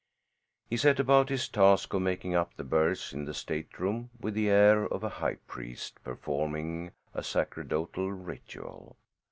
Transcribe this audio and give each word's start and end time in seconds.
He 0.67 0.77
set 0.77 0.99
about 0.99 1.29
his 1.29 1.47
task 1.47 1.93
of 1.93 2.01
making 2.01 2.33
up 2.33 2.55
the 2.57 2.63
berths 2.63 3.13
in 3.13 3.25
the 3.25 3.35
stateroom 3.35 4.09
with 4.19 4.33
the 4.33 4.49
air 4.49 4.83
of 4.85 5.03
a 5.03 5.09
high 5.21 5.35
priest 5.45 6.03
performing 6.03 6.93
a 7.13 7.21
sacerdotal 7.21 8.11
ritual. 8.11 8.97